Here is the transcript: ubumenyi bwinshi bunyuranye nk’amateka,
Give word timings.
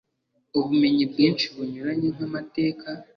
ubumenyi 0.57 1.03
bwinshi 1.11 1.45
bunyuranye 1.55 2.07
nk’amateka, 2.15 2.87